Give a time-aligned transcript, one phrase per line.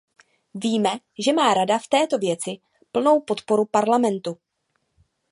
[0.53, 0.93] Víme,
[1.25, 2.57] že má Rada v této věci
[2.91, 4.37] plnou podporu Parlamentu.